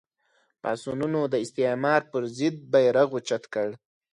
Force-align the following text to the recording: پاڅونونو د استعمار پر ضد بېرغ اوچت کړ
پاڅونونو 0.61 1.21
د 1.27 1.35
استعمار 1.45 2.01
پر 2.11 2.23
ضد 2.37 2.55
بېرغ 2.71 3.09
اوچت 3.15 3.43
کړ 3.53 3.67